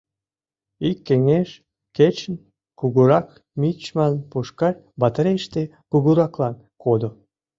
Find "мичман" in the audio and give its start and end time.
3.59-4.13